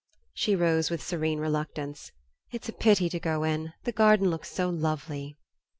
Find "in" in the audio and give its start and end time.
3.43-3.73